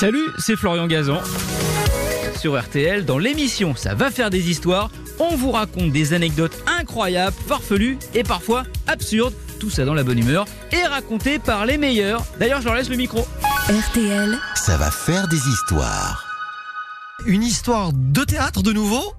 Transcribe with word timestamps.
Salut, 0.00 0.30
c'est 0.38 0.56
Florian 0.56 0.86
Gazan. 0.86 1.20
Sur 2.34 2.58
RTL, 2.58 3.04
dans 3.04 3.18
l'émission 3.18 3.76
Ça 3.76 3.94
va 3.94 4.10
faire 4.10 4.30
des 4.30 4.48
histoires, 4.48 4.90
on 5.18 5.36
vous 5.36 5.50
raconte 5.50 5.92
des 5.92 6.14
anecdotes 6.14 6.56
incroyables, 6.66 7.36
farfelues 7.46 7.98
et 8.14 8.22
parfois 8.22 8.62
absurdes. 8.86 9.34
Tout 9.58 9.68
ça 9.68 9.84
dans 9.84 9.92
la 9.92 10.02
bonne 10.02 10.18
humeur 10.18 10.46
et 10.72 10.82
raconté 10.84 11.38
par 11.38 11.66
les 11.66 11.76
meilleurs. 11.76 12.24
D'ailleurs, 12.38 12.62
je 12.62 12.64
leur 12.64 12.76
laisse 12.76 12.88
le 12.88 12.96
micro. 12.96 13.26
RTL, 13.68 14.38
Ça 14.54 14.78
va 14.78 14.90
faire 14.90 15.28
des 15.28 15.36
histoires. 15.36 16.24
Une 17.26 17.42
histoire 17.42 17.90
de 17.92 18.24
théâtre 18.24 18.62
de 18.62 18.72
nouveau? 18.72 19.12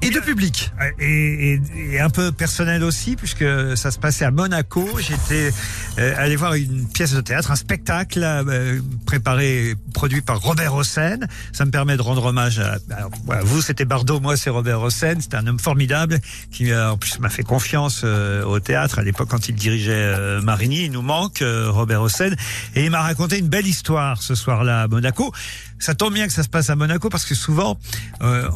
Et 0.00 0.10
de 0.10 0.20
public. 0.20 0.70
et, 1.00 1.52
et- 1.54 1.60
et 1.94 2.00
un 2.00 2.10
peu 2.10 2.30
personnel 2.32 2.84
aussi, 2.84 3.16
puisque 3.16 3.44
ça 3.76 3.90
se 3.90 3.98
passait 3.98 4.24
à 4.24 4.30
Monaco. 4.30 4.88
J'étais 4.98 5.50
euh, 5.98 6.14
allé 6.16 6.36
voir 6.36 6.54
une 6.54 6.86
pièce 6.88 7.12
de 7.14 7.20
théâtre, 7.20 7.50
un 7.50 7.56
spectacle 7.56 8.20
euh, 8.22 8.80
préparé, 9.06 9.74
produit 9.94 10.20
par 10.20 10.40
Robert 10.40 10.74
Hossein. 10.74 11.18
Ça 11.52 11.64
me 11.64 11.70
permet 11.70 11.96
de 11.96 12.02
rendre 12.02 12.24
hommage 12.26 12.60
à... 12.60 12.78
vous, 13.42 13.60
c'était 13.62 13.84
Bardot, 13.84 14.20
moi, 14.20 14.36
c'est 14.36 14.50
Robert 14.50 14.80
Hossein. 14.82 15.14
C'est 15.20 15.34
un 15.34 15.46
homme 15.46 15.58
formidable 15.58 16.20
qui, 16.52 16.70
euh, 16.70 16.92
en 16.92 16.96
plus, 16.96 17.18
m'a 17.18 17.28
fait 17.30 17.42
confiance 17.42 18.02
euh, 18.04 18.44
au 18.44 18.60
théâtre 18.60 18.98
à 19.00 19.02
l'époque 19.02 19.28
quand 19.28 19.48
il 19.48 19.54
dirigeait 19.56 19.92
euh, 19.94 20.40
Marigny. 20.42 20.84
Il 20.84 20.92
nous 20.92 21.02
manque, 21.02 21.42
euh, 21.42 21.70
Robert 21.70 22.02
Hossein. 22.02 22.30
Et 22.76 22.84
il 22.84 22.90
m'a 22.90 23.00
raconté 23.02 23.38
une 23.38 23.48
belle 23.48 23.66
histoire 23.66 24.22
ce 24.22 24.34
soir-là 24.36 24.82
à 24.82 24.88
Monaco. 24.88 25.32
Ça 25.80 25.94
tombe 25.94 26.12
bien 26.14 26.26
que 26.26 26.32
ça 26.32 26.42
se 26.42 26.48
passe 26.48 26.70
à 26.70 26.76
Monaco 26.76 27.08
parce 27.08 27.24
que 27.24 27.36
souvent 27.36 27.78
on, 28.20 28.48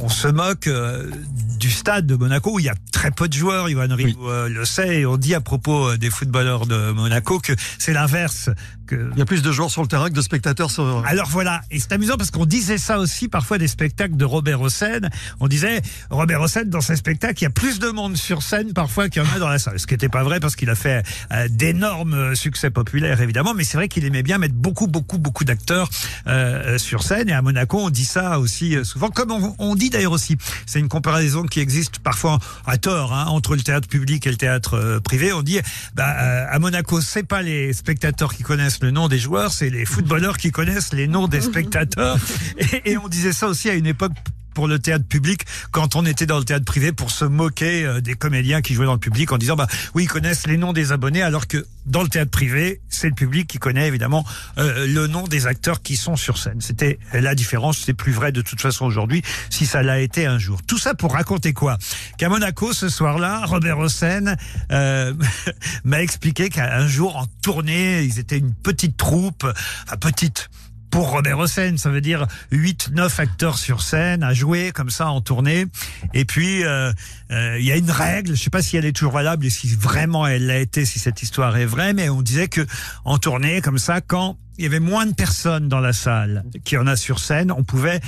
on 0.00 0.08
se 0.10 0.28
moque 0.28 0.66
euh, 0.86 1.10
du 1.58 1.70
stade 1.70 2.06
de 2.06 2.16
Monaco 2.16 2.54
où 2.54 2.58
il 2.58 2.66
y 2.66 2.68
a 2.68 2.74
très 2.92 3.10
peu 3.10 3.28
de 3.28 3.32
joueurs. 3.32 3.68
Yoann 3.68 3.92
Rioux 3.92 4.28
euh, 4.28 4.48
le 4.48 4.64
sait 4.64 5.00
et 5.00 5.06
on 5.06 5.16
dit 5.16 5.34
à 5.34 5.40
propos 5.40 5.90
euh, 5.90 5.96
des 5.96 6.10
footballeurs 6.10 6.66
de 6.66 6.92
Monaco 6.92 7.40
que 7.40 7.52
c'est 7.78 7.92
l'inverse. 7.92 8.50
Que 8.86 9.10
Il 9.14 9.18
y 9.18 9.22
a 9.22 9.24
plus 9.24 9.42
de 9.42 9.50
joueurs 9.50 9.70
sur 9.70 9.82
le 9.82 9.88
terrain 9.88 10.08
que 10.08 10.14
de 10.14 10.20
spectateurs 10.20 10.70
sur. 10.70 11.02
alors 11.06 11.28
voilà, 11.28 11.62
et 11.70 11.80
c'est 11.80 11.92
amusant 11.92 12.16
parce 12.16 12.30
qu'on 12.30 12.46
disait 12.46 12.78
ça 12.78 12.98
aussi 12.98 13.26
parfois 13.28 13.58
des 13.58 13.66
spectacles 13.66 14.16
de 14.16 14.24
Robert 14.24 14.60
Hossein. 14.60 15.00
On 15.40 15.48
disait 15.48 15.82
Robert 16.10 16.40
Hossein 16.40 16.64
dans 16.66 16.80
ses 16.80 16.96
spectacles, 16.96 17.38
il 17.40 17.44
y 17.44 17.48
a 17.48 17.50
plus 17.50 17.78
de 17.80 17.88
monde 17.88 18.16
sur 18.16 18.42
scène 18.42 18.72
parfois 18.74 19.08
qu'il 19.08 19.22
y 19.22 19.26
en 19.26 19.34
a 19.34 19.38
dans 19.38 19.48
la 19.48 19.58
salle. 19.58 19.80
Ce 19.80 19.86
qui 19.86 19.94
n'était 19.94 20.08
pas 20.08 20.22
vrai 20.22 20.38
parce 20.38 20.54
qu'il 20.54 20.70
a 20.70 20.76
fait 20.76 21.04
d'énormes 21.50 22.36
succès 22.36 22.70
populaires 22.70 23.20
évidemment, 23.20 23.54
mais 23.54 23.64
c'est 23.64 23.76
vrai 23.76 23.88
qu'il 23.88 24.04
aimait 24.04 24.22
bien 24.22 24.38
mettre 24.38 24.54
beaucoup 24.54 24.86
beaucoup 24.86 25.18
beaucoup 25.18 25.44
d'acteurs 25.44 25.88
euh, 26.28 26.78
sur 26.78 27.02
scène. 27.02 27.28
Et 27.28 27.32
à 27.32 27.42
Monaco, 27.42 27.80
on 27.80 27.90
dit 27.90 28.04
ça 28.04 28.38
aussi 28.38 28.76
souvent, 28.84 29.10
comme 29.10 29.32
on, 29.32 29.54
on 29.58 29.74
dit 29.74 29.90
d'ailleurs 29.90 30.12
aussi. 30.12 30.36
C'est 30.76 30.80
une 30.80 30.90
comparaison 30.90 31.44
qui 31.44 31.60
existe 31.60 32.00
parfois 32.00 32.38
à 32.66 32.76
tort 32.76 33.14
hein, 33.14 33.24
entre 33.28 33.56
le 33.56 33.62
théâtre 33.62 33.88
public 33.88 34.26
et 34.26 34.30
le 34.30 34.36
théâtre 34.36 34.74
euh, 34.74 35.00
privé. 35.00 35.32
On 35.32 35.40
dit 35.40 35.58
bah, 35.94 36.14
euh, 36.20 36.44
à 36.50 36.58
Monaco, 36.58 37.00
c'est 37.00 37.22
pas 37.22 37.40
les 37.40 37.72
spectateurs 37.72 38.34
qui 38.34 38.42
connaissent 38.42 38.82
le 38.82 38.90
nom 38.90 39.08
des 39.08 39.18
joueurs, 39.18 39.52
c'est 39.52 39.70
les 39.70 39.86
footballeurs 39.86 40.36
qui 40.36 40.50
connaissent 40.50 40.92
les 40.92 41.08
noms 41.08 41.28
des 41.28 41.40
spectateurs. 41.50 42.18
Et, 42.58 42.90
et 42.90 42.98
on 42.98 43.08
disait 43.08 43.32
ça 43.32 43.48
aussi 43.48 43.70
à 43.70 43.74
une 43.74 43.86
époque 43.86 44.12
pour 44.56 44.68
le 44.68 44.78
théâtre 44.78 45.04
public 45.04 45.42
quand 45.70 45.96
on 45.96 46.06
était 46.06 46.24
dans 46.24 46.38
le 46.38 46.44
théâtre 46.44 46.64
privé 46.64 46.90
pour 46.90 47.10
se 47.10 47.26
moquer 47.26 47.84
euh, 47.84 48.00
des 48.00 48.14
comédiens 48.14 48.62
qui 48.62 48.72
jouaient 48.72 48.86
dans 48.86 48.94
le 48.94 48.98
public 48.98 49.30
en 49.30 49.36
disant 49.36 49.54
bah 49.54 49.66
oui 49.94 50.04
ils 50.04 50.08
connaissent 50.08 50.46
les 50.46 50.56
noms 50.56 50.72
des 50.72 50.92
abonnés 50.92 51.20
alors 51.20 51.46
que 51.46 51.66
dans 51.84 52.02
le 52.02 52.08
théâtre 52.08 52.30
privé 52.30 52.80
c'est 52.88 53.08
le 53.08 53.14
public 53.14 53.46
qui 53.46 53.58
connaît 53.58 53.86
évidemment 53.86 54.24
euh, 54.56 54.86
le 54.86 55.08
nom 55.08 55.24
des 55.24 55.46
acteurs 55.46 55.82
qui 55.82 55.96
sont 55.96 56.16
sur 56.16 56.38
scène. 56.38 56.62
C'était 56.62 56.98
la 57.12 57.34
différence 57.34 57.80
c'est 57.84 57.92
plus 57.92 58.12
vrai 58.12 58.32
de 58.32 58.40
toute 58.40 58.62
façon 58.62 58.86
aujourd'hui 58.86 59.20
si 59.50 59.66
ça 59.66 59.82
l'a 59.82 60.00
été 60.00 60.24
un 60.24 60.38
jour. 60.38 60.62
Tout 60.66 60.78
ça 60.78 60.94
pour 60.94 61.12
raconter 61.12 61.52
quoi? 61.52 61.76
Qu'à 62.16 62.30
Monaco 62.30 62.72
ce 62.72 62.88
soir-là 62.88 63.44
Robert 63.44 63.78
Hossein 63.78 64.36
euh, 64.72 65.12
m'a 65.84 66.00
expliqué 66.00 66.48
qu'un 66.48 66.88
jour 66.88 67.18
en 67.18 67.26
tournée 67.42 68.04
ils 68.04 68.18
étaient 68.18 68.38
une 68.38 68.54
petite 68.54 68.96
troupe 68.96 69.44
enfin 69.84 69.96
petite 69.98 70.48
pour 70.90 71.10
Robert 71.10 71.38
Hossein, 71.38 71.76
ça 71.76 71.90
veut 71.90 72.00
dire 72.00 72.26
8 72.50 72.90
9 72.92 73.20
acteurs 73.20 73.58
sur 73.58 73.82
scène 73.82 74.22
à 74.22 74.32
jouer 74.34 74.72
comme 74.72 74.90
ça 74.90 75.08
en 75.08 75.20
tournée 75.20 75.66
et 76.14 76.24
puis 76.24 76.64
euh, 76.64 76.92
euh, 77.30 77.56
il 77.58 77.64
y 77.64 77.72
a 77.72 77.76
une 77.76 77.90
règle, 77.90 78.36
je 78.36 78.42
sais 78.42 78.50
pas 78.50 78.62
si 78.62 78.76
elle 78.76 78.84
est 78.84 78.92
toujours 78.92 79.12
valable 79.12 79.46
et 79.46 79.50
si 79.50 79.68
vraiment 79.74 80.26
elle 80.26 80.46
l'a 80.46 80.58
été 80.58 80.84
si 80.84 80.98
cette 80.98 81.22
histoire 81.22 81.56
est 81.56 81.66
vraie 81.66 81.92
mais 81.92 82.08
on 82.08 82.22
disait 82.22 82.48
que 82.48 82.66
en 83.04 83.18
tournée 83.18 83.60
comme 83.60 83.78
ça 83.78 84.00
quand 84.00 84.36
il 84.58 84.64
y 84.64 84.66
avait 84.66 84.80
moins 84.80 85.06
de 85.06 85.14
personnes 85.14 85.68
dans 85.68 85.80
la 85.80 85.92
salle 85.92 86.44
qu'il 86.64 86.76
y 86.76 86.78
en 86.78 86.86
a 86.86 86.96
sur 86.96 87.18
scène, 87.18 87.52
on 87.52 87.62
pouvait 87.62 88.00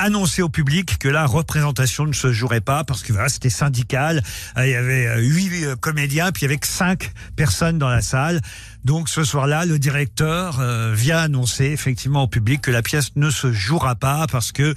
annoncer 0.00 0.40
au 0.40 0.48
public 0.48 0.98
que 0.98 1.08
la 1.08 1.26
représentation 1.26 2.06
ne 2.06 2.12
se 2.12 2.32
jouerait 2.32 2.62
pas 2.62 2.84
parce 2.84 3.02
que 3.02 3.12
voilà, 3.12 3.28
c'était 3.28 3.50
syndical. 3.50 4.22
Euh, 4.56 4.66
Il 4.66 4.70
y 4.70 4.74
avait 4.74 5.06
euh, 5.06 5.20
huit 5.20 5.64
euh, 5.64 5.76
comédiens, 5.76 6.32
puis 6.32 6.42
il 6.42 6.44
y 6.44 6.46
avait 6.46 6.58
que 6.58 6.66
cinq 6.66 7.12
personnes 7.36 7.78
dans 7.78 7.88
la 7.88 8.00
salle. 8.00 8.40
Donc 8.84 9.08
ce 9.08 9.24
soir-là, 9.24 9.66
le 9.66 9.78
directeur 9.78 10.58
euh, 10.60 10.92
vient 10.96 11.18
annoncer 11.18 11.66
effectivement 11.66 12.22
au 12.22 12.28
public 12.28 12.62
que 12.62 12.70
la 12.70 12.82
pièce 12.82 13.10
ne 13.16 13.28
se 13.28 13.52
jouera 13.52 13.94
pas 13.94 14.26
parce 14.30 14.52
que 14.52 14.74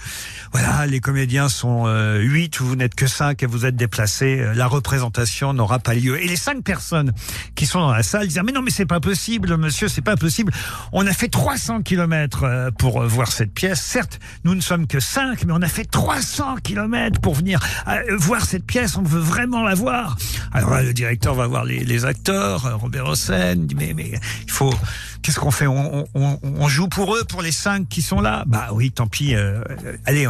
voilà, 0.52 0.86
les 0.86 1.00
comédiens 1.00 1.48
sont 1.48 1.84
euh, 1.88 2.20
huit, 2.20 2.60
vous 2.60 2.76
n'êtes 2.76 2.96
que 2.96 3.08
cinq 3.08 3.44
et 3.44 3.46
vous 3.46 3.66
êtes 3.66 3.76
déplacés. 3.78 4.40
Euh, 4.42 4.54
La 4.54 4.68
représentation 4.68 5.54
n'aura 5.54 5.80
pas 5.80 5.94
lieu. 5.94 6.22
Et 6.22 6.28
les 6.28 6.36
cinq 6.36 6.64
personnes 6.64 7.14
qui 7.56 7.66
sont 7.66 7.80
dans 7.80 7.92
la 7.94 8.04
salle 8.04 8.28
disent 8.28 8.40
ah, 8.40 8.44
mais 8.44 8.52
non 8.52 8.62
mais 8.62 8.72
c'est 8.72 8.86
pas 8.86 9.00
possible, 9.00 9.56
monsieur, 9.58 9.88
c'est 9.88 10.02
pas 10.02 10.18
possible. 10.18 10.52
On 10.92 11.08
a 11.08 11.14
fait 11.14 11.30
300 11.30 11.82
kilomètres 11.84 12.44
euh, 12.44 12.72
pour 12.72 13.02
euh, 13.02 13.08
voir 13.08 13.32
cette 13.32 13.54
pièce. 13.54 13.82
Certes, 13.82 14.20
nous 14.44 14.54
ne 14.54 14.62
sommes 14.62 14.86
que 14.86 15.00
cinq, 15.00 15.46
mais 15.46 15.54
on 15.54 15.62
a 15.62 15.70
fait 15.70 15.86
300 15.86 16.58
kilomètres 16.64 17.22
pour 17.22 17.36
venir 17.36 17.60
voir 18.18 18.46
cette 18.46 18.66
pièce. 18.66 18.98
On 18.98 19.04
veut 19.04 19.20
vraiment 19.20 19.64
la 19.64 19.76
voir. 19.76 20.18
Alors 20.52 20.72
là, 20.72 20.84
le 20.84 20.94
directeur 20.94 21.36
va 21.36 21.48
voir 21.48 21.64
les, 21.64 21.84
les 21.86 22.06
acteurs, 22.06 22.80
Robert 22.80 23.08
Hossein, 23.08 23.56
dit 23.56 23.76
mais 23.76 23.93
mais 23.94 24.12
il 24.46 24.52
faut 24.52 24.74
qu'est-ce 25.24 25.40
qu'on 25.40 25.52
fait 25.52 25.66
on, 25.68 26.06
on, 26.14 26.40
on 26.44 26.68
joue 26.68 26.88
pour 26.88 27.16
eux, 27.16 27.24
pour 27.24 27.42
les 27.42 27.52
cinq 27.52 27.88
qui 27.90 28.02
sont 28.02 28.22
là? 28.22 28.44
Bah 28.46 28.68
oui, 28.74 28.92
tant 28.92 29.08
pis. 29.08 29.34
euh, 29.34 29.62
euh, 29.86 29.98
allez, 30.06 30.28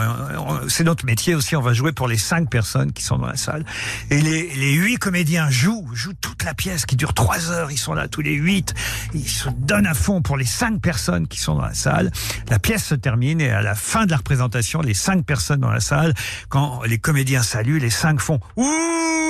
c'est 0.70 0.84
notre 0.84 1.06
métier 1.06 1.36
aussi. 1.36 1.56
On 1.56 1.62
va 1.62 1.74
jouer 1.74 1.92
pour 1.92 2.08
les 2.08 2.18
cinq 2.18 2.50
personnes 2.50 2.94
qui 2.94 3.04
sont 3.04 3.18
dans 3.18 3.28
la 3.28 3.36
salle. 3.36 3.66
Et 4.10 4.22
les, 4.22 4.50
les 4.56 4.74
huit 4.74 4.98
comédiens 4.98 5.50
jouent, 5.50 5.90
jouent 5.94 6.14
toute 6.22 6.44
la 6.44 6.54
pièce 6.54 6.86
qui 6.86 6.96
dure 6.96 7.14
trois 7.14 7.52
heures. 7.52 7.72
Ils 7.72 7.78
sont 7.78 7.94
là 7.94 8.08
tous 8.08 8.22
les 8.22 8.36
huit. 8.36 8.74
Ils 9.14 9.28
se 9.28 9.50
donnent 9.50 9.88
à 9.88 9.94
fond 9.94 10.22
pour 10.22 10.38
les 10.38 10.46
cinq 10.46 10.80
personnes 10.82 11.28
qui 11.28 11.40
sont 11.40 11.56
dans 11.56 11.66
la 11.66 11.74
salle. 11.74 12.12
La 12.50 12.60
pièce 12.60 12.86
se 12.86 12.96
termine 12.96 13.42
et 13.42 13.50
à 13.50 13.62
la 13.62 13.76
fin 13.76 14.06
de 14.06 14.12
la 14.12 14.18
représentation, 14.18 14.82
les 14.82 14.94
cinq 14.94 15.26
personnes 15.26 15.62
dans 15.62 15.72
la 15.72 15.80
salle, 15.80 16.14
quand 16.50 16.84
les 16.84 17.00
comédiens 17.00 17.42
saluent, 17.44 17.80
les 17.80 17.90
cinq 17.90 18.20
font 18.20 18.40
ouh. 18.56 18.70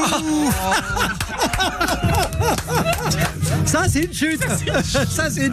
Ça, 3.65 3.87
c'est 3.87 4.03
une 4.03 4.13
chute. 4.13 4.43
Ça, 4.83 5.29
c'est 5.29 5.47
une 5.47 5.52